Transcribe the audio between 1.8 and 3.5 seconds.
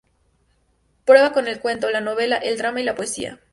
la novela, el drama y la poesía.